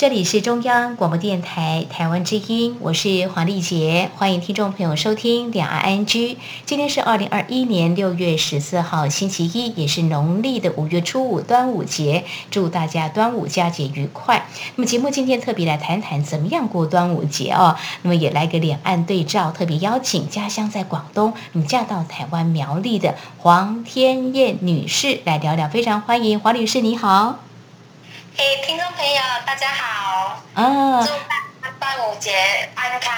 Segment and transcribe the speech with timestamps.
[0.00, 6.38] 这里是中央广播电台台湾之音，我是黄丽杰，欢迎听众朋友收听两岸 ING。
[6.64, 12.24] 今天是二零二一年六月十四号，星期一，也是农历的五月初五，端午节。
[12.50, 14.46] 祝大家端午佳节愉快。
[14.76, 17.76] 那么节目今天特别来谈谈怎么样过端午节哦。
[18.00, 27.49] 那么也来个两岸对照，特别邀请家乡在广东，那么嫁到台湾苗栗的黄天燕女士来聊聊，非常欢迎黄女士，你好。
[28.36, 30.40] 嘿，听众朋友，大家好！
[30.54, 32.30] 啊，祝大家端午节
[32.74, 33.12] 安康。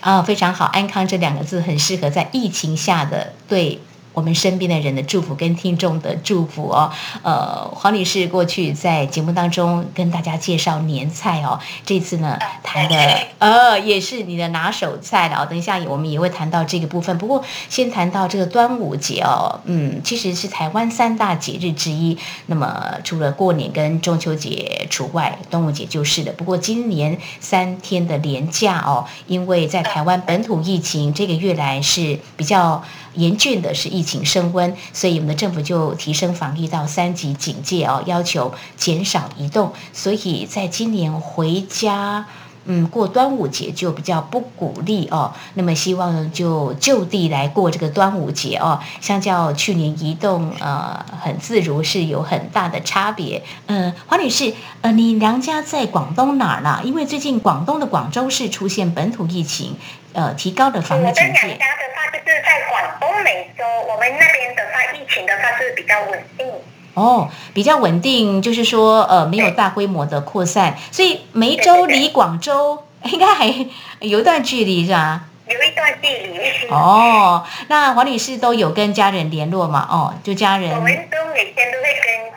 [0.00, 3.80] 啊，非常好，安康这两个字很适合在疫情下的对。
[4.18, 6.90] 我们身边的人的祝福跟听众的祝福哦，
[7.22, 12.96] 呃，黄女士过去在节目当中跟大家介绍年菜哦，这次呢谈的
[13.38, 15.46] 呃也是你的拿手菜了。
[15.46, 22.18] 等一下我们也会谈到这个部分，不过先谈到这个端午节哦，嗯，其实是台湾三大节日之一。
[22.46, 26.32] 那么除了过年跟中秋节除外，端午节就是的。
[26.32, 32.82] 不过今年三天的年假哦，因为在台湾本土疫情这个月来是比较。
[33.18, 39.72] 严峻的是疫情升温，所以我们的政府就提升防疫到三级警戒哦，要求减少移动。
[39.92, 42.24] 所以在今年回家，
[42.64, 45.32] 嗯，过端午节就比较不鼓励哦。
[45.54, 48.78] 那么希望就就地来过这个端午节哦。
[49.00, 53.42] 相较去年移动呃很自如，是有很大的差别。
[53.66, 56.80] 嗯，黄女士，呃，你娘家在广东哪儿呢？
[56.84, 59.74] 因为最近广东的广州市出现本土疫情，
[60.12, 61.58] 呃，提高的防疫警戒。
[62.78, 66.46] 广东梅州，我们那边的话，疫情的话是比较稳定。
[66.94, 73.46] 哦，比较稳定，就是说呃，没有大规模的扩散，所以梅州离广州应该还
[74.00, 75.22] 有一段距离，是吧？
[75.48, 76.68] 有一段距离。
[76.70, 79.86] 哦，那黄女士都有跟家人联络嘛？
[79.90, 80.70] 哦，就家人。
[80.70, 82.30] 我们都每天都会跟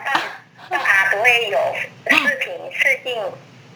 [0.70, 1.58] 爸爸都会有
[2.08, 3.14] 视频视频。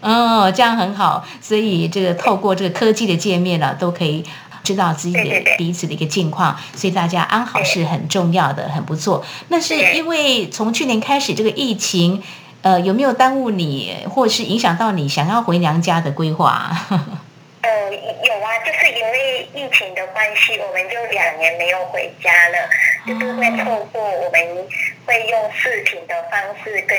[0.01, 4.25] 哦，这样很好，所以这个透过这个科技的界面呢，都可以。
[4.67, 9.25] 知道自己的彼此的一个近况，所以大家安好是很重要的，很不错。
[9.47, 12.21] 那是因为从去年开始这个疫情，
[12.63, 16.73] 呃，有没有耽误你，或者是影响到你想要回娘家的规划？
[17.63, 22.59] 呃，有啊，就是因为疫情的关系，我们就两年没有回家了，
[23.07, 24.67] 就是会透过我们
[25.07, 26.99] 会用视频的方式跟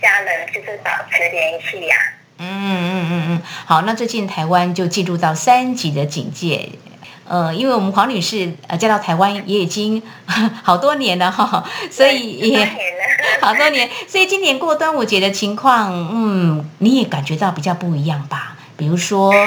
[0.00, 1.96] 家人就是保持联系呀。
[2.38, 6.70] 嗯嗯嗯嗯，好，那最近台湾就进入到三级的警戒。
[7.30, 10.02] 呃，因为我们黄女士呃嫁到台湾也已经
[10.64, 12.68] 好多年了哈，所以也
[13.40, 18.56] 好多年，所以今年过端午节的情况，嗯，你也感觉到比较不一样吧？
[18.76, 19.46] 比如说，呃，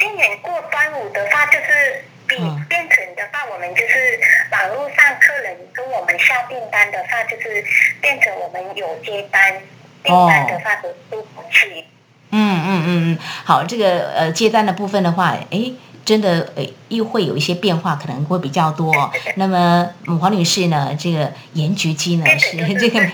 [0.00, 2.34] 今年过端午的话，就是比
[2.68, 4.18] 变成的话，我们就是
[4.50, 7.64] 网络上客人跟我们下订单的话，就是
[8.00, 9.54] 变成我们有接单
[10.02, 11.84] 订单的话都都不去。
[12.32, 15.70] 嗯嗯嗯嗯，好，这个呃接单的部分的话，哎。
[16.04, 18.92] 真的呃，又会有一些变化，可能会比较多。
[19.36, 19.88] 那么
[20.20, 23.08] 黄女士呢，这个盐焗鸡呢是 这个的，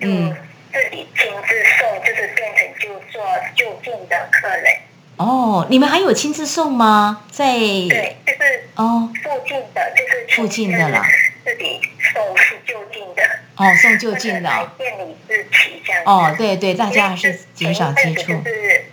[0.00, 0.34] 嗯，
[0.72, 3.22] 自己亲自送，就是变成就做
[3.54, 4.72] 就近的客人。
[5.16, 7.22] 哦，你们还有亲自送吗？
[7.30, 11.06] 在对，就是哦，附近的，就是附近的啦，
[11.44, 11.80] 自己
[12.12, 13.22] 送是就近的。
[13.56, 14.70] 哦，送就近的。
[14.76, 16.02] 店里自提这样。
[16.04, 18.32] 哦，对对，大家还是减少接触。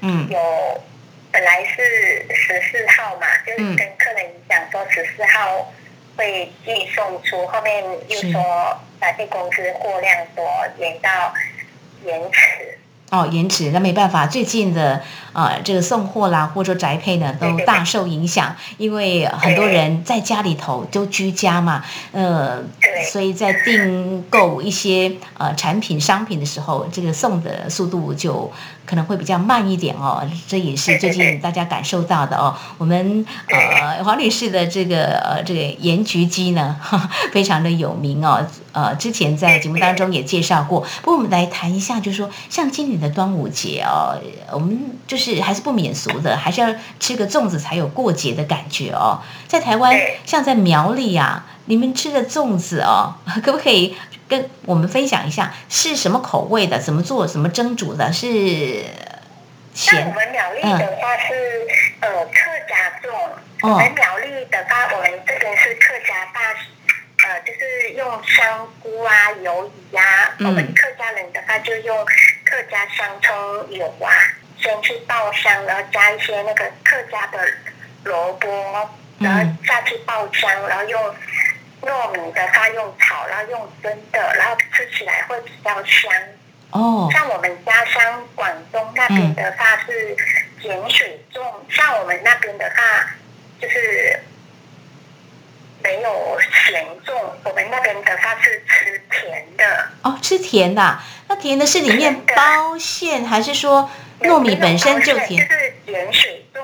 [0.02, 0.40] 嗯，有。
[1.34, 5.74] 本来是十四号嘛，就是跟客人讲说十四号
[6.16, 10.46] 会寄送出，后面又说百货公司货量多，
[10.78, 11.34] 延到
[12.06, 12.78] 延迟。
[13.10, 21.84] 哦，延迟，那没办法，最近的呃这个送货啦，或者说宅配呢，都大受影响，因为很多人在家里头都居家嘛，
[22.14, 22.64] 呃，
[23.12, 28.52] 所以在订购一些呃产品商品的时候，这个送的速度就
[28.86, 32.56] 可能会比较慢一点哦，这也是最近大家感受到的哦。
[32.80, 36.80] 我们呃黄女士的这个呃这个盐焗鸡呢，
[37.32, 42.94] 非常的有名哦，呃之前在节目当中也介绍过，不过我们来谈一下，就是说像今年。
[43.04, 44.16] 的端午节哦，
[44.54, 49.22] 我们就是还是不免俗的，还是要吃个粽子才有过节的感觉哦。
[49.48, 53.96] 在台湾，像在苗栗啊，你们吃的粽子哦， 可不可以
[54.28, 56.80] 跟我们分享一下是什么口味的？
[56.80, 57.28] 怎么做？
[57.28, 58.12] 怎么蒸煮的？
[58.12, 58.84] 是
[59.74, 61.34] 像我们苗栗的话是
[62.02, 62.32] 呃客
[62.70, 63.10] 家粽，
[63.64, 66.40] 我们苗栗的话，我们这边是客家大
[67.26, 70.04] 呃，就是用香菇啊、鱿鱼啊。
[70.38, 72.06] 嗯我们客家人的话就用
[72.44, 74.12] 客家香葱油啊，
[74.64, 77.38] 先去爆香，然后加一些那个客家的
[78.06, 78.48] 萝卜，
[79.20, 81.16] 然后下去爆香，然后用
[81.82, 86.12] 糯米的话用炒，然后用蒸的，然后吃起来会比较香。
[86.72, 90.16] 哦，像我们家乡广东那边的话是
[90.64, 93.06] 碱水重，像我们那边的话
[93.62, 94.18] 就是
[95.84, 97.14] 没有咸粽，
[97.44, 99.88] 我们那边的话是吃甜的。
[100.04, 103.90] 哦，吃甜的啊、那甜的是里面包馅，还是说
[104.24, 105.48] 糯米本身就甜？
[105.48, 106.64] 就是碱水重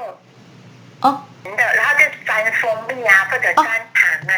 [1.02, 4.34] 哦的，然后就沾蜂蜜啊，或者沾糖啊。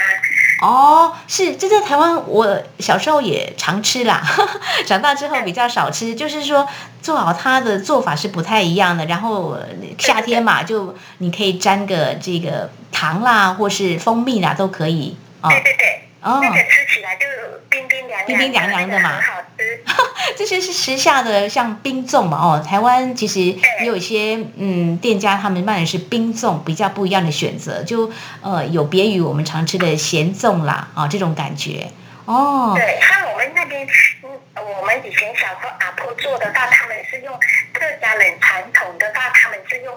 [0.62, 4.22] 哦，是，这在台湾我小时候也常吃啦，
[4.86, 6.14] 长大之后比较少吃。
[6.14, 6.68] 就是说
[7.02, 9.06] 做好它的做法是不太一样的。
[9.08, 9.66] 然后呃
[9.98, 15.50] 夏天嘛，就你可以沾个这个糖啦，或是蜂蜜啦，都可以哦。
[15.50, 16.40] 对对对，哦。
[16.42, 17.26] 那个吃起来就
[17.70, 19.10] 冰冰凉凉的，冰冰凉凉的嘛。
[19.10, 19.84] 很好吃。
[20.38, 31.92] 这些是时下的像冰粽嘛，哦，台湾其实也有一些嗯店家他们卖的是冰粽，比较不一样的选择，就呃有别于我们常吃的咸粽啦，啊、这种感觉。
[32.26, 33.86] 哦，对，像我们那边，
[34.24, 37.34] 嗯，我们以前小时候阿婆做的话，他们是用
[37.74, 39.94] 客家人传统的话，他们是用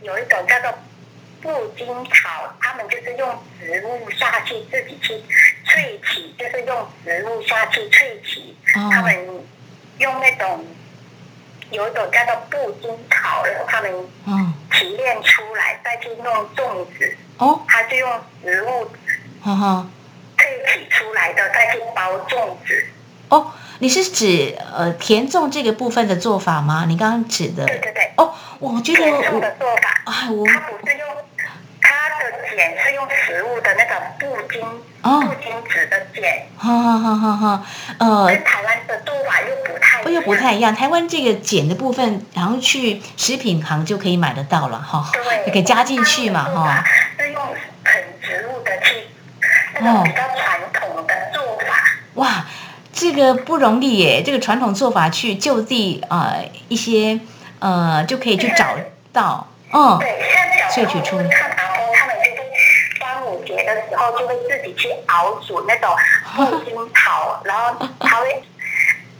[0.00, 0.72] 有一种叫做
[1.46, 5.14] 布丁草，他们就是用植物下去自己去
[5.64, 8.40] 萃取，就是用植物下去萃取，
[8.74, 9.14] 哦他们
[9.98, 10.64] 用那种
[11.70, 13.90] 有一种叫做布丁草，然后他们
[14.26, 16.26] 嗯提炼出来，再去弄
[16.56, 18.90] 粽子，哦，它是用植物
[19.40, 19.86] 哈哈
[20.36, 22.84] 萃取出来的，再去包粽子。
[23.28, 26.84] 哦，你是指呃甜粽这个部分的做法吗？
[26.88, 28.10] 你刚刚指的对对对。
[28.16, 31.08] 哦，我觉得甜粽我的做法，哎我它不是用
[32.30, 34.64] 它的碱是用食物的那种布巾、
[35.02, 37.62] 哦布巾纸的碱，哈哈哈哈哈
[37.98, 40.10] 呃跟台湾的做法又不太。
[40.10, 46.84] 又不太一样，台湾这个碱的部分，然后去食品行就可以买得到了哈，对，可以加进去嘛哈。。
[47.18, 47.42] 是用
[47.84, 49.08] 很植物的去
[49.80, 51.74] 那哦种比较传统的做法。
[52.14, 52.46] 哇，
[52.92, 54.22] 这个不容易耶！
[54.24, 57.20] 这个传统做法去就地呃一些
[57.58, 58.76] 呃就可以去找
[59.12, 61.50] 到，嗯，对，像小萃取出时候看
[63.74, 65.90] 的时候就会自己去熬煮那种
[66.36, 68.42] 木金草，然后它会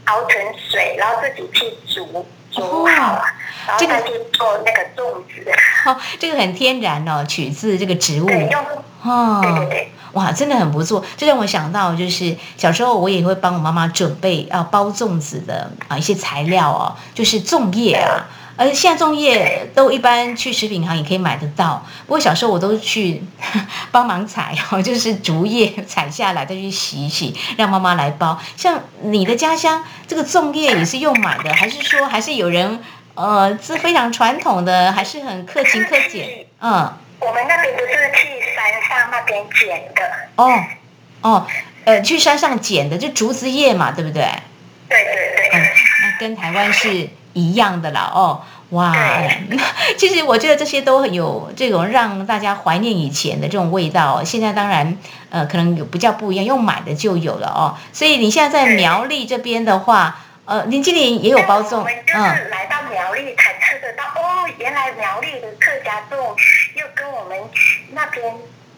[0.04, 0.40] 熬成
[0.70, 3.22] 水，然后自己去煮煮好，
[3.66, 5.50] 然后做那个粽子。
[5.84, 8.64] 哦，这个很天然哦，取自这个植物对，用
[9.02, 11.04] 哦，对对对，哇，真的很不错。
[11.16, 18.26] 这让我想到，就是小时候我也会帮我妈妈准备要包粽子的啊一些材料哦，就是粽叶啊。
[18.56, 23.22] 而现在粽叶都一般去食品行也可以买得到，不过小时候我都去
[23.92, 28.40] 帮忙采哦， 就是竹叶采下来再去洗一洗，让妈妈来包。
[28.56, 32.82] 像你的家乡这个粽叶也是用买的，还是说还是有人
[33.14, 36.46] 呃是非常传统的，还是很克勤克俭？
[36.60, 40.02] 嗯，我们那边不是去山上那边捡的，
[40.36, 40.64] 哦
[41.20, 41.46] 哦，
[41.84, 44.22] 呃，去山上捡的就竹子叶嘛，对不对？
[44.88, 45.50] 对对对。
[45.52, 45.62] 嗯，
[46.02, 48.10] 那跟台湾是一样的啦。
[48.14, 48.40] 哦，
[48.70, 48.92] 哇，
[49.96, 54.24] 其实我觉得这些都很有这种让大家怀念以前的这种味道、哦。
[54.24, 54.96] 现在当然，
[55.30, 57.76] 呃，可能有比较不一样，用买的就有了哦。
[57.92, 66.16] 所以你现在在苗栗这边的话，呃，林经理也有包粽嗯，是来到苗栗才吃得到哦，原来苗栗的客家粽
[66.74, 67.38] 又跟我们
[67.92, 68.34] 那边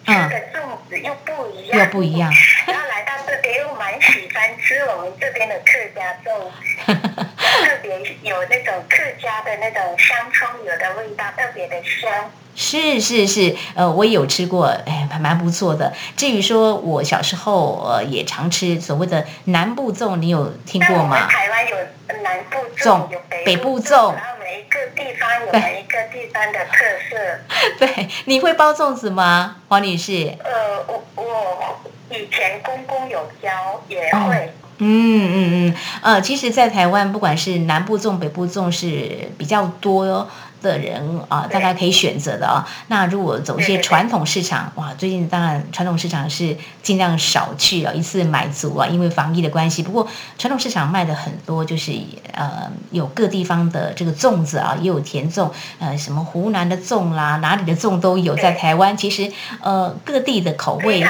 [0.08, 2.32] 吃的粽子又不一样，又不一样。
[2.66, 6.50] 然后来到这边又蛮喜欢吃我们这边的客家粽，
[6.86, 12.30] 特别有那种客家的那种香葱油的味道，特别的香。
[12.60, 15.92] 是是是，呃，我也有吃过，哎，还蛮不错的。
[16.16, 21.28] 至于说我小时候呃也常吃所谓的南部粽，你有听过吗？
[21.28, 21.76] 台湾有
[22.22, 27.38] 南部粽粽，有北北部部粽然后每一个地方有每一个地方的特色。
[27.78, 30.34] 对，你会包粽子吗，黄女士？
[30.42, 31.78] 呃，我我
[32.10, 33.50] 以前公公有教，
[33.88, 34.50] 也哦会。
[34.78, 34.88] 嗯
[35.34, 35.34] 嗯
[35.68, 40.26] 嗯，呃，其实，在台湾，不管是南部粽、北部粽，是比较多
[40.62, 42.66] 的人啊、大家可以选择的啊。
[42.86, 49.82] 那如果走一些传统市场，哇，最近当然传统市场是尽量少去啊，一次买足啊，因为防疫的关系。
[49.82, 51.92] 不过传统市场卖的很多，就是
[52.32, 58.38] 呃有各地方的这个粽子啊，也有甜粽，呃，什么湖南的粽啦，哪里的粽都有。
[58.38, 61.04] 在台湾，其实呃各地的口味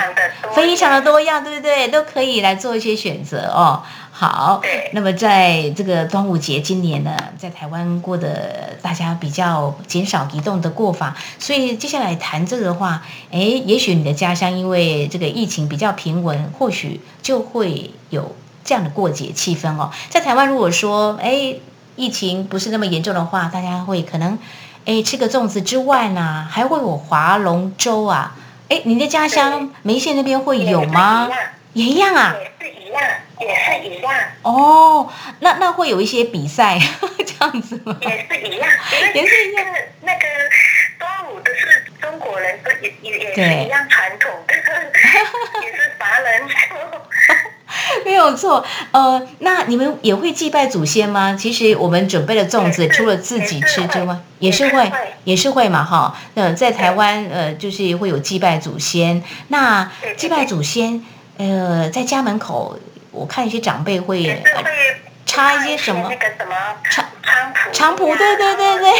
[0.54, 1.88] 非常的多样，对不对？
[1.88, 3.82] 都可以来做一些选择哦。
[4.20, 4.60] 好，
[4.94, 18.34] 那么在这个端午节今年呢，在台湾过的大家比较减少移动的过法，所以接下来谈这个的话，哎，也许你的家乡因为这个疫情比较平稳，或许就会有
[18.64, 19.92] 这样的过节气氛哦。
[20.10, 21.54] 在台湾，如果说哎
[21.94, 24.36] 疫情不是那么严重的话，大家会可能
[24.84, 28.34] 哎吃个粽子之外呢，还会有划龙舟啊。
[28.68, 31.28] 哎，你的家乡梅县那边会有吗？
[31.74, 32.34] 也一样啊。
[32.36, 33.00] 也是一样
[34.42, 35.08] 哦，
[35.40, 36.78] 那那会有一些比赛
[37.24, 37.96] 这样子吗？
[38.00, 38.68] 也是一样，
[39.14, 39.66] 也是一样。
[40.02, 40.20] 那个
[40.98, 44.54] 端午都是中国人，都也也也是一样传统的，
[45.62, 46.48] 也是达人。
[48.04, 51.36] 没有错，呃，那你们也会祭拜祖先吗？
[51.38, 54.90] 其实我们准备的粽子，除了自己吃之外，也是会，
[55.24, 56.18] 也是会嘛，哈。
[56.34, 59.22] 那在台湾，呃，就是会有祭拜祖先。
[59.48, 61.04] 那祭拜祖先，
[61.36, 62.78] 呃，在家门口。
[63.10, 64.42] 我看一些长辈会
[65.26, 66.54] 插一些什么那个什么
[66.90, 68.90] 菖菖蒲，菖蒲对对对对，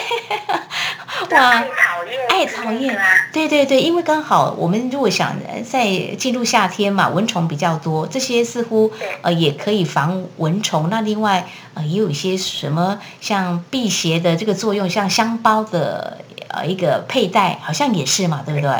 [1.39, 3.01] 哇，艾草叶，艾草叶，
[3.33, 5.35] 对对对，因为刚好我们如果想
[5.65, 5.87] 在
[6.19, 10.91] 进入夏天嘛，蚊虫比较多，这些似乎呃也可以防蚊虫。
[10.91, 18.71] 那另外呃也有一些什么像辟邪的这个作用，像香包的呃一个佩戴，好像也是嘛，对不对？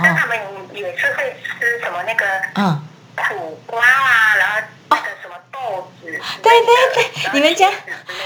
[0.00, 0.38] 那他们
[0.72, 2.24] 也是会吃什么那个
[2.54, 2.80] 嗯
[3.16, 4.56] 苦瓜啊，然后。
[6.60, 7.70] 对对对，你们家，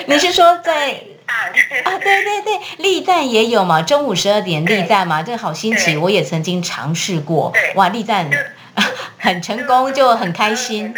[0.07, 1.51] 你是说在啊？
[1.99, 3.83] 对对对，立蛋也有嘛？
[3.83, 7.53] 中午十二点立蛋嘛，这个好新奇，我也曾经尝试过。
[7.75, 8.29] 哇，立蛋
[9.19, 10.95] 很成功，就很开心。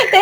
[0.10, 0.20] 对，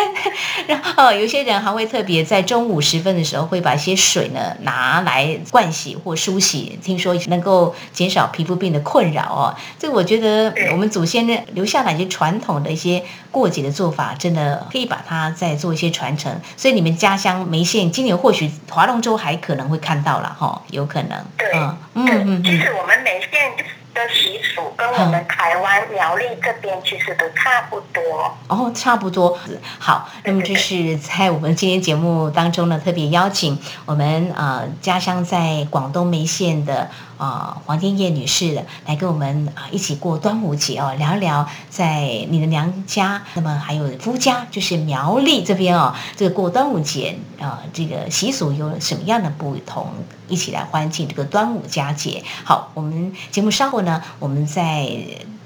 [0.67, 9.55] 然后有些人还会特别在中午时分的时候，会把一些水呢拿来灌洗或梳洗，听说能够减少皮肤病的困扰哦。
[9.77, 16.39] 这个我觉得我们祖先呢留下来一些传统的一些过节的做法，真的可以把它再做一些传承。
[16.57, 21.17] 所以你们家乡梅县今年或许划龙舟还可能会看到了哈，有可能。
[21.37, 23.65] 对，嗯嗯，其实我们梅县。
[23.99, 28.01] 的习俗跟我们台湾苗栗这边其实都差不多。
[28.47, 29.37] 哦，差不多。
[29.77, 36.89] 好，那么这是在我们今天节目当中呢，特别邀请我们呃家乡在广东梅县的
[37.19, 49.85] 啊黄天叶女士来跟我们啊一起过端午节哦，聊一聊在你的娘家，那么还有夫家，就是苗栗这边哦，这个过端午节啊，这个习俗有什么样的不同？
[50.27, 52.23] 一起来欢庆这个端午佳节。
[52.43, 54.87] 好，我们节目稍后呢，我们再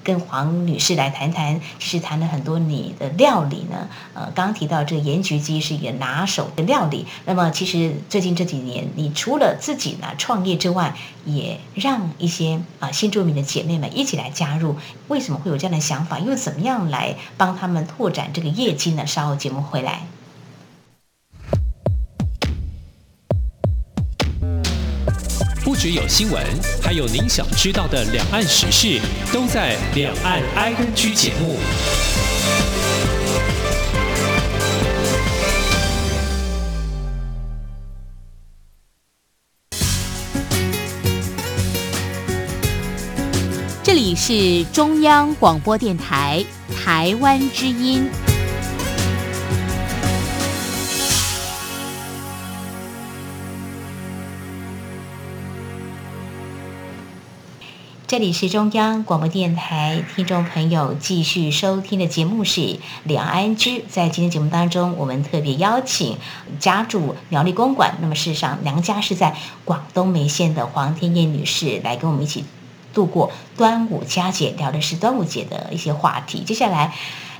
[0.03, 1.61] 跟黄女士来谈谈。
[1.79, 7.05] 其实谈了很多你的料理呢，呃，刚刚提到这个盐焗鸡是一个拿手的料理。
[7.25, 10.95] 那么，其实最近这几年，你除了自己呢创业之外，
[11.25, 14.75] 也让一些啊新住民的姐妹们一起来加入。
[15.07, 16.19] 为什么会有这样的想法？
[16.19, 19.05] 又怎么样来帮他们拓展这个业绩呢？
[19.07, 20.01] 稍后节目回来。
[25.73, 26.39] 不只有新闻，
[26.83, 29.01] 还有您想知道的两岸时事，
[29.33, 31.57] 都在《两岸 I N G》节目。
[43.81, 46.45] 这里是中央广播电台
[46.85, 48.07] 台湾之音。
[58.13, 63.83] 这里是中央广播电台，听众朋友继续收听的节目是两岸居。
[63.89, 66.19] 在今天节目当中，我们特别邀请
[66.59, 72.45] 家住苗栗公馆，那么事实上娘家是在广东梅县的黄天燕女士，来跟我们一起
[72.93, 76.41] 度过端午佳节，聊的是端午节的一些话题。
[76.41, 76.93] 接下来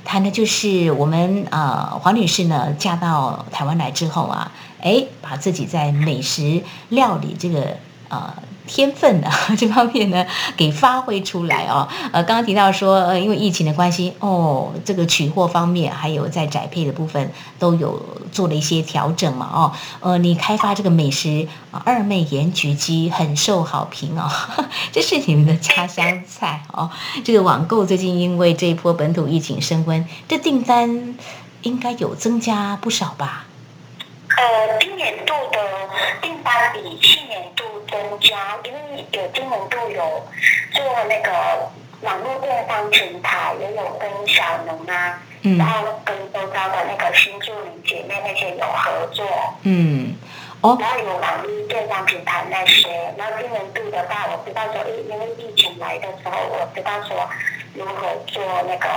[0.04, 4.50] 谈的就是我们呃黄女士呢嫁到台湾来之后啊，
[4.80, 7.76] 哎，把自己在美食料理这个
[8.08, 8.34] 呃。
[8.66, 9.28] 天分呢，
[9.58, 11.86] 这方面呢，给发挥出来哦。
[12.12, 18.00] 呃，刚刚提到说，呃，因为疫情的关系，哦，这个取货方面，还有在宅配的部分，都有
[18.32, 24.30] 做了一些调整嘛，哦，呃，你开发这个美食二妹盐焗鸡很受好评哦，
[24.92, 26.90] 这是你们的家乡菜哦。
[27.24, 31.14] 这个网购最近因为这一波本土疫情升温，这订单
[31.62, 33.46] 应该有增加不少吧？
[34.36, 35.58] 呃，今年度的
[36.20, 37.53] 订单比去年。
[37.94, 40.26] 增加，因为有金门度有
[40.72, 41.70] 做那个
[42.02, 49.24] 网络电商平台，也有跟小农啊，然后跟周遭的那个新住民姐妹那些有合作。
[49.62, 50.16] 嗯，
[50.60, 57.30] 哦，然后有网络电商平台那些，然后金门度的话，我知道说，因因为疫情来的时候，我知道说
[57.74, 58.88] 如何做那个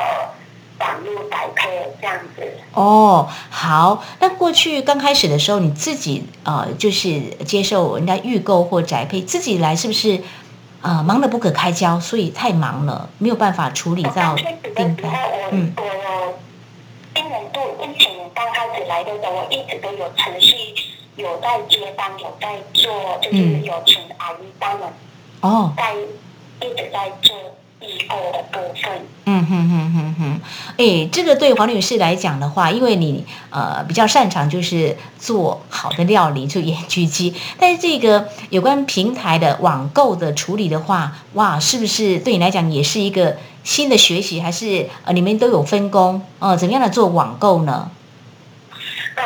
[0.80, 1.70] 网络宅配
[2.02, 2.42] 这样子。
[2.74, 4.04] 哦，好。
[4.20, 10.22] 那过去刚开始的时候，你自己呃，就是接受人家预购或宅配，自己来是不是？
[10.80, 14.36] 呃，忙得不可开交，所以太忙了，没有办法处理到
[14.76, 15.12] 订单。
[15.52, 16.34] 嗯，我
[17.16, 20.56] 今年度疫情刚开始来的时候，我一直都有持续
[21.16, 24.94] 有在接单，有在做，就是有请阿姨帮忙
[25.42, 27.36] 哦，在一直在做。
[27.80, 30.42] 易购的部分，嗯哼哼哼哼，
[30.78, 37.36] 哎，这个对黄女士来讲的话，因为你呃比较擅长就是做好的料理，就盐焗鸡。
[37.60, 44.42] 但是这个有关平台的网购的处理的话，哇，是不是对你来讲也是一个新的学习？
[44.42, 46.22] 还是呃你们都有分工？
[46.40, 47.92] 呃，怎么样的做网购呢？
[49.16, 49.24] 呃，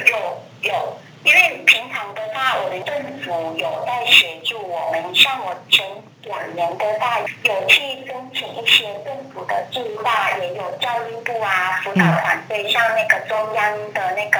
[0.00, 5.84] 有有，因为平常的话，我们政府有在协助我们，像我前。
[6.24, 14.38] 两年的大，有去申请一些政府的计划，也有教育部啊辅导团队，像那个中央的那个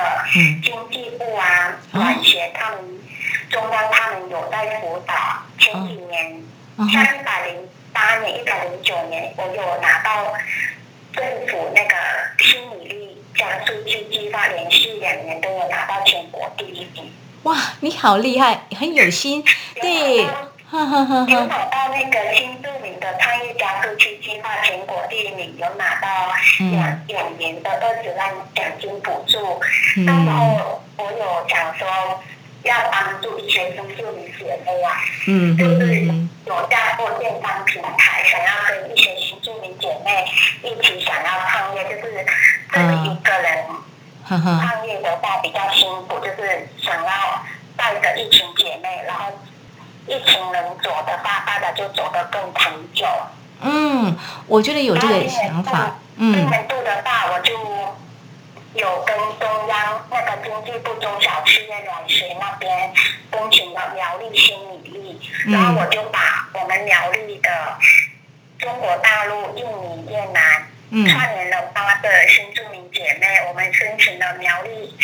[0.63, 2.79] 经济部啊、管协他们，
[3.51, 5.15] 中央他们有在辅导。
[5.59, 6.43] 前几年，
[6.93, 10.33] 像一百零八年、一百零九年，我有拿到
[11.13, 11.95] 政府那个
[12.39, 17.13] 新米力加数据计划，连续两年都有拿到全国第一名。
[17.45, 19.45] 哇，你好厉害，很有心，
[19.81, 20.27] 对。
[20.75, 26.09] 有拿到那个新著名的创业加速器计划全国第一名，有拿到
[26.73, 29.61] 两两年的二十万奖金补助。
[30.05, 31.87] 然后我有想说
[32.65, 34.99] 要帮助一些新著名姐妹啊，
[35.57, 36.07] 就是
[36.47, 40.27] 有在做电商平台，想要跟一些新著名姐妹
[40.63, 42.27] 一起想要创业，就是
[42.73, 43.65] 自己一个人
[44.27, 47.45] 创业的话比较辛苦，就是想要
[47.77, 49.31] 带着一群姐妹，然后。
[50.07, 53.07] 一群人走的话，大家就走得更长久。
[53.61, 55.97] 嗯，我觉得有这个想法。
[56.17, 57.55] 嗯，今年度的话，我就
[58.75, 62.93] 有跟中央那个经济部中小企业软协那边
[63.33, 67.51] 申请了苗栗新米粒，然后我就把我们苗栗的
[68.59, 70.67] 中国大陆、印尼、越南
[71.09, 74.95] 串联了八个新住民姐妹，我们申请了苗栗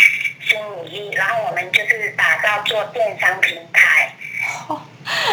[0.40, 4.09] 新米粒，然后我们就是打造做电商平台。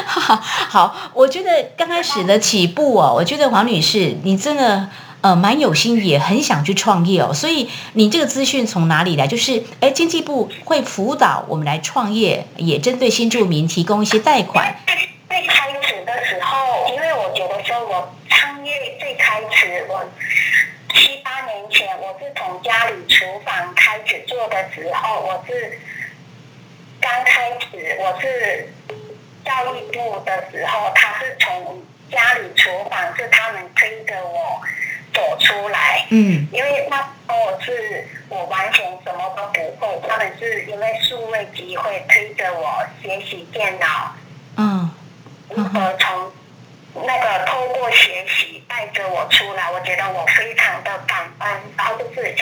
[0.05, 4.89] 好，我觉得刚开始的起步哦，我觉得黄女士你真的
[5.21, 7.33] 呃蛮有心，也很想去创业哦。
[7.33, 9.27] 所以你这个资讯从哪里来？
[9.27, 14.75] 就是哎，经济部会辅导我们来创业，也针对新住民提供一些贷款。
[15.29, 20.03] 最开始的时候，因为我觉得说我创业最开始，我
[20.93, 25.79] 七八年前我是从家里厨房开始做的时候，我是
[26.99, 28.73] 刚开始我是。
[29.47, 31.81] 教育部的时候，他是从
[32.11, 34.61] 家里厨房是他们推着我
[35.13, 36.05] 走出来。
[36.09, 44.13] 嗯，因为那时候是我完全什么都不会，他们是因为数位机会推着我学习电脑。
[44.57, 44.91] 嗯，
[45.49, 46.31] 如何从
[47.05, 51.49] 那个透过学习带着我出来，我觉得我非常的感恩。
[51.77, 52.35] 然后就是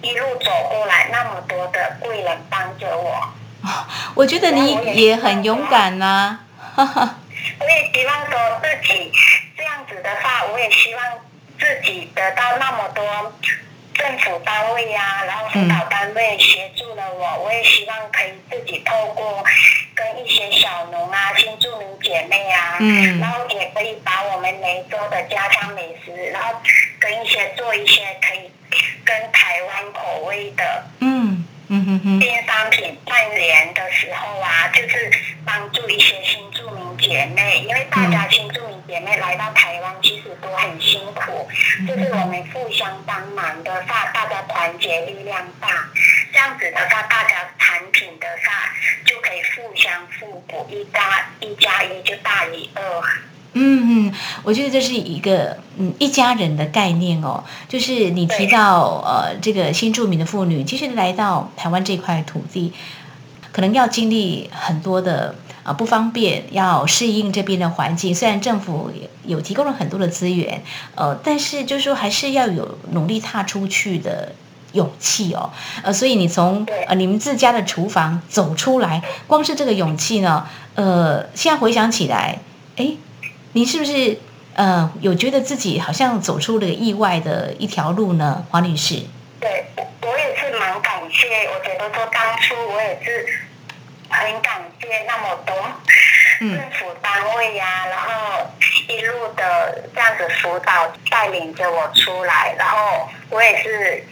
[0.00, 3.32] 一路走过来，那么多的贵人帮着我。
[4.14, 6.38] 我觉得你也很勇敢呐，
[6.74, 7.14] 哈 哈
[7.60, 9.12] 我也希望说自己
[9.56, 11.02] 这样子的话，我也希望
[11.58, 13.04] 自己得到那么多
[13.94, 19.44] 政府单位呀，然后辅导单位协助了我，我也希望可以自己透过
[19.94, 26.54] 跟一些小农啊、新住民姐妹啊，嗯，然后也可以把我们梅州的家乡美食，然后
[26.98, 28.50] 跟一些做一些可以
[29.04, 31.44] 跟台湾口味的，嗯。
[32.20, 35.10] 电商品串联的时候啊，就是
[35.44, 41.48] 帮助一些新住民姐妹，因为大家新住民姐妹来到台湾其实都很辛苦，
[41.88, 45.68] 就是我们互相帮忙的话，大家团结力量大，
[46.30, 48.70] 这样子的话，大家产品的话
[49.06, 52.82] 就可以互相互补，一加一加一就大于二。
[54.42, 57.44] 我觉得这是一个嗯一家人的概念哦。
[57.68, 62.72] 就是你提到呃这个新住民的妇女，其实来到台湾这块土地，
[63.52, 68.14] 可能要经历很多的啊不方便，要适应这边的环境。
[68.14, 68.90] 虽然政府
[69.24, 70.62] 有提供了很多的资源，
[70.94, 74.32] 呃，但是就是说还是要有努力踏出去的
[74.72, 75.50] 勇气哦。
[75.82, 82.40] 呃，所以你从呃你们自家的厨房走出来，光是这个勇气呢，呃，现在回想起来，
[82.76, 82.94] 哎。
[83.54, 84.18] 你是不是
[84.54, 89.02] 呃有觉得自己好像走出了意外的一条路呢，黄女士？
[89.40, 89.64] 对，
[90.02, 91.48] 我也是蛮感谢。
[91.48, 93.26] 我觉得说当初我也是
[94.08, 95.56] 很感谢那么多
[96.38, 98.46] 政府单位呀，然后
[98.88, 104.04] 一路的这样子辅导带领着我出来，然后我也是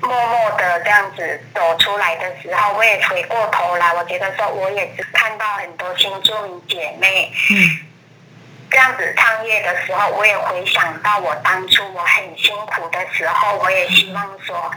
[0.00, 7.91] 默默的这样子走出来的时候，我也回过头来，我觉得说我也是看到很多新住民姐妹，嗯。
[8.72, 14.70] 这样子创业的时候，我也回想到我当初我很辛苦的时候，我也希望说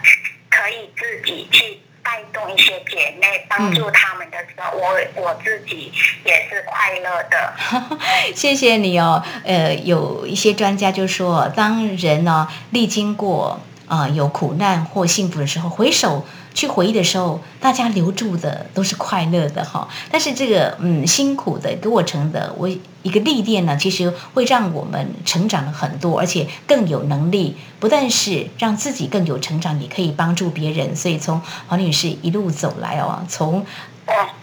[0.49, 5.93] 可以自己去带动一些姐妹，帮助他们的时候，我我自己
[6.25, 7.53] 也是快乐的。
[8.36, 9.23] 谢谢你哦。
[9.45, 16.25] 呃，有一些专家就说，当人呢历经过啊有苦难或幸福的时候，回首。
[16.56, 19.88] 去回忆的时候，大家留住的都是快乐的哈。
[20.10, 22.68] 但是这个嗯辛苦的过程的我
[23.04, 30.96] 一个历练呢，其实会让我们成长了很多，而且更有能力，不但是让自己更有成长，也可以帮助别人。
[30.96, 33.65] 所以从黄女士一路走来哦，从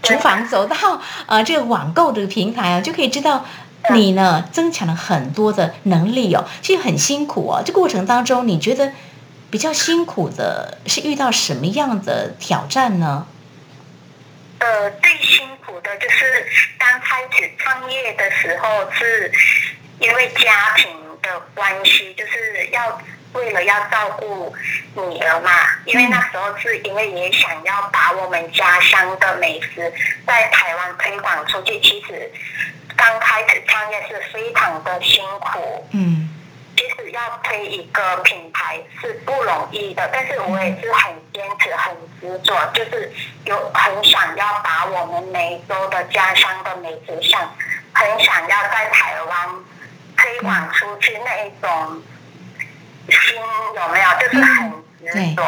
[0.03, 0.77] 厨房走到
[1.27, 3.45] 呃这个网购的平台啊，就可以知道
[3.95, 6.45] 你呢增强了很多的能力哦。
[6.61, 8.93] 其实很辛苦哦，这过程当中你觉得？
[9.53, 13.27] 比较辛苦的是遇到什么样的挑战呢？
[14.59, 16.47] 呃，最辛苦的就是
[16.79, 19.31] 刚开始创业的时候，是
[19.99, 20.89] 因为家庭
[21.21, 22.99] 的关系，就是要
[23.35, 24.55] 为了要照顾
[24.95, 25.51] 女儿嘛。
[25.85, 29.93] 因为那时候是因为也想要把我们家乡的美食
[30.27, 31.79] 在台湾推广出去。
[31.83, 32.33] 其实
[32.97, 35.87] 刚开始创业是非常的辛苦。
[35.91, 36.31] 嗯。
[36.83, 43.13] 其实要推一个品牌是不容易的，但是我也是很坚持、很执着，就是
[43.45, 47.41] 有很想要把我们梅州的家乡的美食像，
[47.93, 49.49] 很想要在台湾
[50.17, 52.03] 推广出去那一种
[53.09, 53.41] 心
[53.77, 54.09] 有没有？
[54.19, 54.73] 就是很
[55.13, 55.43] 执着，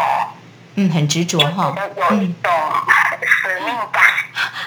[0.77, 2.53] 嗯，很执着哈，有一种
[3.23, 4.05] 使命感。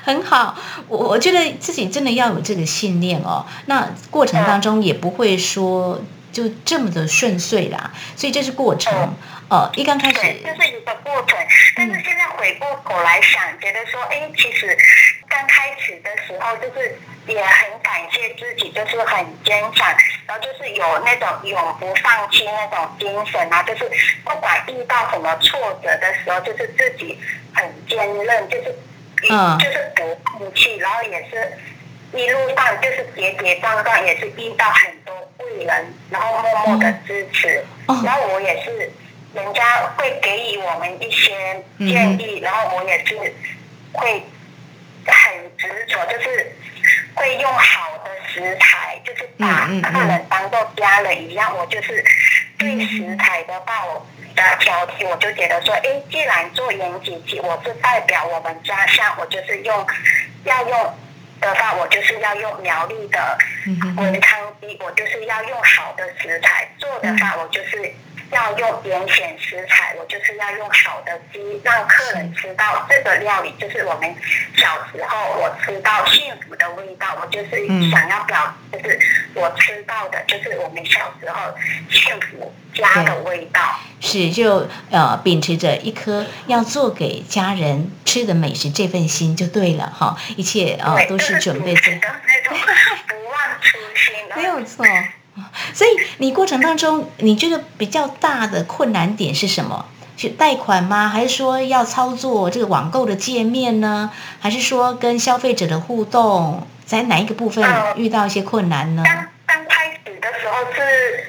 [0.04, 0.58] 很好，
[0.90, 3.46] 我我觉得自己真的要有这个信念哦。
[3.68, 6.02] 那过程当中也不会说。
[6.32, 9.16] 就这么的顺遂啦，所以这是过程。
[9.50, 11.38] 呃，一刚开始，这是一个过程。
[11.74, 14.78] 但是现在回过头来想，觉得说，哎，其实
[15.30, 19.88] 刚开始的时候，就是也很感谢自己，就是很坚强，
[20.26, 23.90] 然后就是有那种永不放弃那种精神啊，就是
[24.26, 27.18] 不管遇到什么挫折的时候，就是自己
[27.54, 28.76] 很坚韧，就是
[29.30, 31.58] 嗯，就是不放弃，然后也是
[32.14, 35.16] 一路上就是跌跌撞撞，也是遇到很多。
[35.38, 37.64] 贵人，然后默默的支持，
[38.04, 38.92] 然后我也是，
[39.34, 41.32] 人家会给予我们一些
[41.78, 43.16] 建议，然后我也是
[43.94, 44.24] 会
[45.06, 46.52] 很执着，就是
[47.14, 51.56] 会用好的食材，就是把客人当做家人一样。
[51.56, 52.04] 我就是
[52.58, 59.88] 对食材的话，我的挑剔，我就觉得说，哎，既然做盐焗鸡，我是代表我们家乡，我就是用
[60.46, 60.94] 要用。
[61.40, 63.38] 的话，我就是要用苗栗的
[63.98, 67.92] 文康鸡，我就是要用好的食材做的话，我就是
[68.32, 74.16] 要用严选食材，我就是要用好的鸡，让客人吃到这个料理，就是我们
[74.56, 79.00] 小时候我吃到幸福的味道，我就是想要表，就是
[79.34, 81.56] 我吃到的就是我们小时候
[81.90, 83.80] 幸福家的味道。
[84.00, 91.82] 是，就呃秉持着一颗要做给家人吃的美食这份心就对了哈，一切啊都是准备的。
[93.08, 94.86] 不忘初心，没有错。
[95.74, 99.86] 所以你过程当中，你觉得比较大的困难点是什么？
[100.18, 101.08] 是贷款吗？
[101.08, 104.12] 还是说要操作这个网购的界面呢？
[104.40, 107.64] 还是说跟消费者的互动，在哪一个部分
[107.96, 109.04] 遇到一些困难呢？
[109.06, 111.26] 刚刚开始的时候是。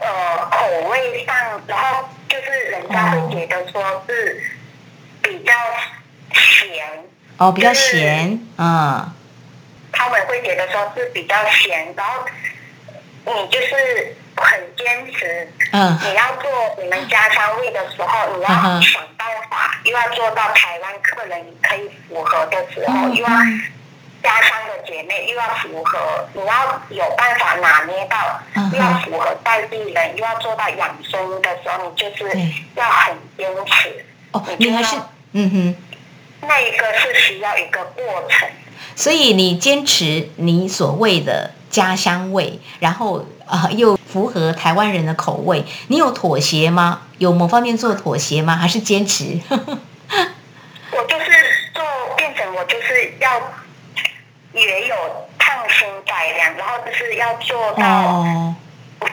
[0.00, 4.44] 呃，口味上，然后就是人家会觉得说是
[5.20, 5.52] 比较
[6.32, 7.04] 咸
[7.36, 9.12] 哦，比较咸，嗯，
[9.90, 12.24] 他们会觉得说是比较咸，然后
[13.34, 16.50] 你就是很坚持，嗯，你要做
[16.82, 23.30] 你们家乡味的时候，你要想办法，又要做到台湾客人可以符合的时候，又要。
[24.20, 28.40] 家乡的姐妹又要符合，你要有办法拿捏到，
[28.72, 32.24] 又要符合在地人，又要做到养生的时候，你就是
[32.74, 34.04] 要很坚持。
[34.32, 34.96] 哦，你还是
[35.34, 35.76] 嗯哼，
[36.48, 38.48] 那一个是需要一个过程。
[38.96, 47.02] 所以你坚持你所谓的家乡味，然后啊又符合台湾人的口味，你有妥协吗？
[47.18, 48.56] 有某方面做妥协吗？
[48.56, 49.38] 还是坚持？
[49.50, 51.30] 我就是
[51.74, 51.82] 做
[52.16, 53.28] 变成我就是要。
[54.54, 54.96] 也有
[55.38, 58.24] 创新改良，然后就是要做到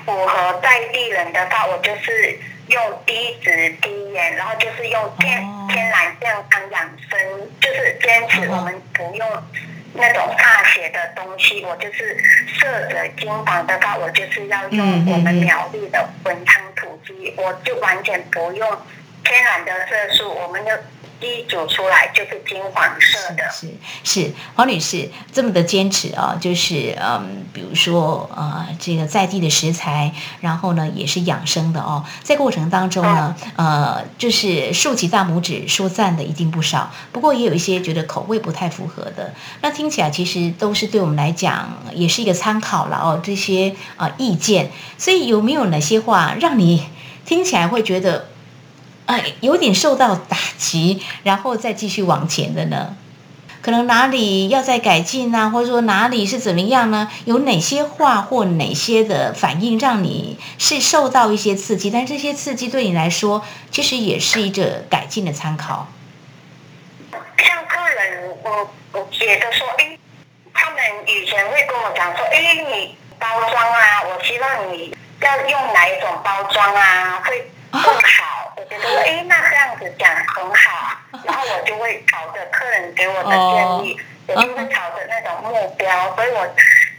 [0.05, 7.19] 符合在地人的话，我就是用低脂低盐，然后就是用天天然健康养生，
[7.61, 9.27] 就是坚持我们不用
[9.95, 12.17] 那种化学的东西，我就是
[12.59, 18.77] 色泽金黄的话，我就是要用我们苗栗的文昌土鸡，我就完全不用
[19.23, 20.71] 天然的色素，我们就。
[21.21, 23.67] 一煮出来就是金黄色的，是
[24.03, 46.87] 是黄女士这么的坚持啊，就是嗯，比如说呃，这个在地的食材，然后呢也是养生的哦，在过程当中呢，呃，就是竖起大拇指说赞的一定不少，不过也有一些觉得口味不太符合的，那听起来其实都是对我们来讲也是一个参考了哦，这些啊意见，所以有没有哪些话让你
[47.25, 48.27] 听起来会觉得？
[49.05, 52.95] 哎，有点受到打击，然后再继续往前的呢？
[53.61, 57.09] 可能哪里要再改进啊，或者说哪里是怎么样呢？
[57.25, 61.89] 有哪些话或哪些的反应让你是受到一些刺激？
[61.89, 65.87] 但这些刺激对你来说，其实也是一个改进的参考。
[67.11, 69.97] 像个人，我我觉得说，哎，
[70.53, 77.89] 他们以前会跟我讲说，哎，你包装啊，我希望你要用哪一种包装啊，会更好。
[77.89, 78.34] 我
[78.69, 86.47] 觉得说，哎，那这样子讲很好， 然后我就会朝着客人给我的建议，我就会朝着那种目标，所以我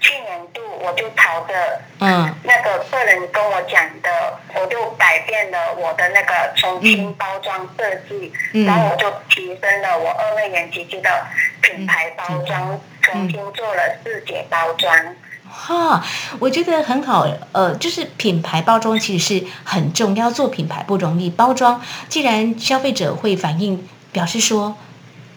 [0.01, 2.35] 去年度我就朝着嗯。
[2.45, 8.33] 那个客人跟我讲的，我就改变了我的那个重新包装设计，
[8.65, 11.27] 然后我就提升了我二位元机器的
[11.61, 14.95] 品牌包装，重新做了四节包装。
[15.51, 16.05] 哈，
[16.39, 21.31] 我觉得很好，呃，就是品牌包装其实是很重要，做品牌不容易。
[21.31, 24.77] 包装既然消费者会反映，表示说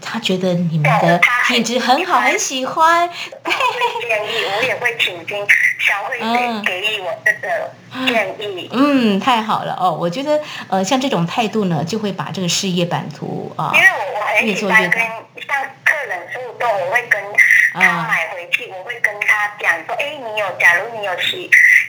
[0.01, 3.09] 他觉得你们的品质很好，很喜欢。
[3.09, 5.45] 建议我也会请听
[5.79, 7.71] 消费者给予我这个
[8.07, 8.69] 建议。
[8.71, 9.75] 嗯，太好了。
[9.79, 10.39] 哦，我觉得
[10.69, 17.19] 呃，像这种态度呢，就会把这个事业版图啊，因为我我很喜欢跟像客人互动，我会跟。
[17.71, 21.43] 他买回去，我会跟他讲说：“哎，你有，假如你有需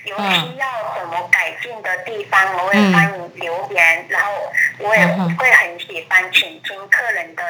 [0.04, 4.06] 有需要什么改进的地方，我会帮你留言。
[4.10, 4.30] 然后
[4.78, 7.42] 我也会很喜欢倾听客人的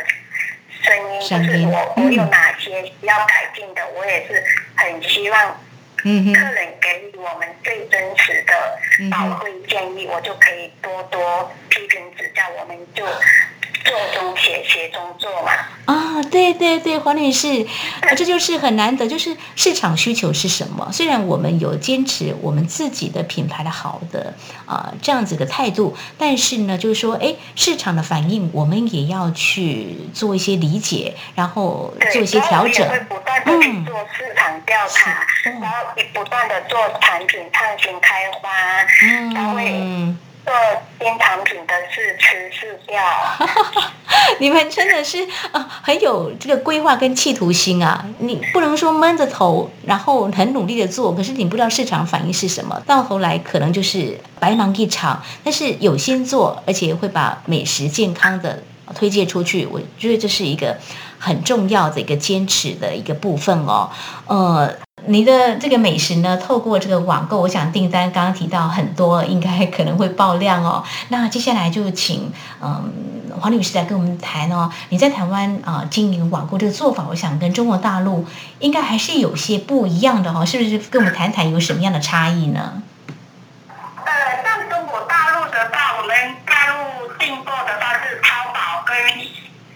[0.81, 4.45] 声音，就是我我有哪些需要改进的，我也是
[4.77, 5.61] 很希望
[6.03, 13.05] 客人给予我们最真实的宝贵建议，我就可以多多批评指教，我们就。”
[13.83, 15.53] 做中学，学中做嘛。
[15.87, 17.67] 啊，对对对，黄女士，
[18.15, 20.91] 这就是很难得，就是市场需求是什么？
[20.93, 24.35] 虽然我们有坚持我们自己的品牌的好的
[24.67, 32.87] 啊这样子的态度，但是呢，就是说，哎，市场的反应我们也要去做一些理解，然后做一些调整。
[32.87, 35.27] 会不断的去做市场调查，
[35.59, 35.77] 然后
[36.15, 38.49] 不断的做产品创新开发，
[39.35, 39.59] 然后。
[40.43, 40.55] 做
[40.99, 42.99] 新产品的试吃试调，
[44.41, 45.19] 你们真的是
[45.53, 48.03] 啊，很有这个规划跟企图心啊！
[48.19, 55.23] 你不能说闷着头，然后很努力的做，可是你不知道市场反应是什么，到头来可能就是白忙一场。
[55.45, 58.63] 但是有心做，而且会把美食健康的
[58.95, 60.79] 推荐出去，我觉得这是一个
[61.19, 63.91] 很重要的一个坚持的一个部分哦，
[64.27, 64.75] 呃。
[65.07, 70.85] 你的这个美食呢，透过这个网购，我想订单刚刚提到很多，应该可能会爆量哦。
[71.09, 72.33] 那接下来就请
[72.63, 72.93] 嗯
[73.41, 74.71] 黄女士来跟我们谈哦。
[74.91, 78.27] 你在台湾啊经营网购这个做法，我想跟中国大陆
[78.59, 80.79] 应该还是有些不一样的哈，是不是？
[80.91, 82.83] 跟我们谈谈有什么样的差异呢？
[84.05, 84.13] 呃，
[84.45, 88.97] 像中国大陆的话，我们大陆订购的话是淘宝跟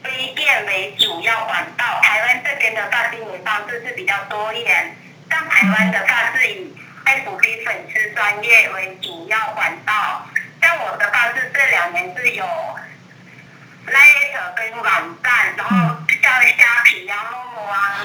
[0.04, 4.96] 微店为主要管道，台湾这边的话经营方式是比较多一点。
[5.30, 10.26] 像台湾的话是以 FB 粉丝专业为主要管道，
[10.60, 12.44] 像我的话是这两年是有
[13.86, 18.00] Light 跟网站，然后像虾皮啊、陌陌啊，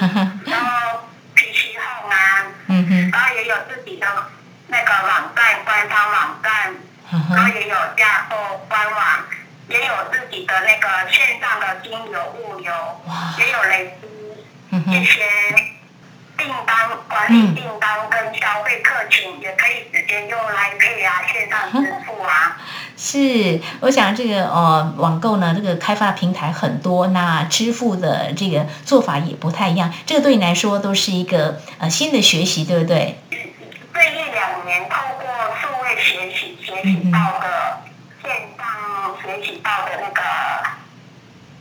[0.46, 4.06] 然后 PC Home 啊，然后也有自己的
[4.68, 6.74] 那个网站，官方网站，
[7.34, 9.24] 然后也有架构官网，
[9.68, 12.72] 也有自己的那个线上的金流物流，
[13.38, 14.06] 也有累积
[14.92, 15.24] 这些。
[16.40, 22.56] 订单管理订单跟消费客群也可以直接用来配啊，线上支付啊。
[22.96, 29.92] 是，我想这个呃网购呢，这个开发平台很多，那支付的这个做法也不太一样。
[30.06, 33.18] 这个对你来说都是一个呃新的学习，对不对？
[33.30, 35.26] 这一两年透过
[35.60, 37.82] 数位学习学习到的
[38.22, 40.22] 线上学习到的那个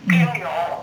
[0.08, 0.79] 金流。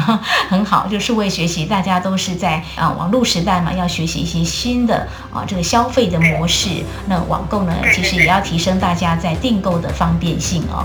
[0.48, 6.68] 很好，就是为学习，大家都是在啊网络时代嘛，要学习一些新的啊这个消费的模式。
[7.06, 10.84] 那网购呢，其实也要提升大家在订购的方便性哦。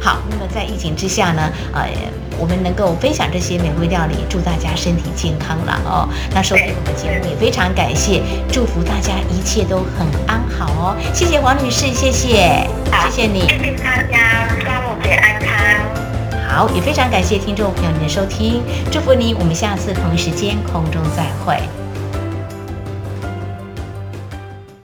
[0.00, 1.88] 好，那么在疫情之下呢，呃，
[2.38, 6.08] 我们能够分享这些美味料理，祝大家身体健康了哦。
[6.34, 10.96] 那收听我们节目也非常感谢，祝福大家一切都很安好哦。
[11.14, 15.33] 谢谢黄女士，谢谢，谢谢你，谢谢大家，端午节安康。
[16.54, 21.83] 好，也非常感谢听众朋友您的收听，祝福你，我们下次同一时间空中再会。